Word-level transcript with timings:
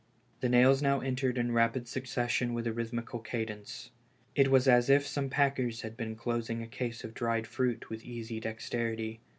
The 0.39 0.49
nails 0.49 0.81
now 0.81 0.99
entered 1.01 1.37
in 1.37 1.51
rapid 1.51 1.87
succession 1.87 2.55
with 2.55 2.65
a 2.65 2.73
rhythmical 2.73 3.19
cadence. 3.19 3.91
It 4.33 4.49
was 4.49 4.67
as 4.67 4.89
if 4.89 5.05
some 5.05 5.29
packers 5.29 5.81
had 5.81 5.95
been. 5.95 6.15
closing 6.15 6.63
a 6.63 6.67
case 6.67 7.03
of 7.03 7.13
dried 7.13 7.45
fruit 7.45 7.87
with 7.91 8.03
easy 8.03 8.39
dexterity. 8.39 9.19